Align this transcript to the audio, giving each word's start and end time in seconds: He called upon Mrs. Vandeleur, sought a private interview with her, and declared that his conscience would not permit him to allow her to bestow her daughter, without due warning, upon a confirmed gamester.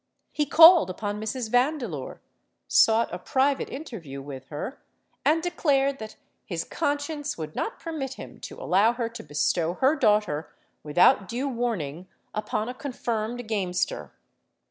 He 0.31 0.47
called 0.47 0.89
upon 0.89 1.21
Mrs. 1.21 1.51
Vandeleur, 1.51 2.21
sought 2.67 3.13
a 3.13 3.19
private 3.19 3.69
interview 3.69 4.19
with 4.19 4.47
her, 4.47 4.81
and 5.23 5.43
declared 5.43 5.99
that 5.99 6.15
his 6.43 6.63
conscience 6.63 7.37
would 7.37 7.53
not 7.55 7.79
permit 7.79 8.15
him 8.15 8.39
to 8.39 8.59
allow 8.59 8.93
her 8.93 9.09
to 9.09 9.21
bestow 9.21 9.75
her 9.75 9.95
daughter, 9.95 10.51
without 10.81 11.27
due 11.27 11.47
warning, 11.47 12.07
upon 12.33 12.67
a 12.67 12.73
confirmed 12.73 13.47
gamester. 13.47 14.11